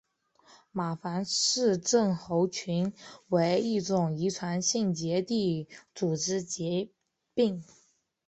[0.71, 2.91] 马凡氏症候群
[3.27, 6.91] 为一种遗传性结缔组织疾
[7.35, 7.63] 病。